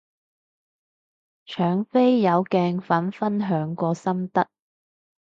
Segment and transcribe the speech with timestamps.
[1.45, 4.49] 搶飛有鏡粉分享過心得